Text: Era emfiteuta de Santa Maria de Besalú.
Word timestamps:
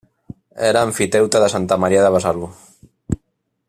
Era 0.69 0.81
emfiteuta 0.87 1.43
de 1.45 1.51
Santa 1.57 1.79
Maria 1.85 2.03
de 2.09 2.15
Besalú. 2.17 2.51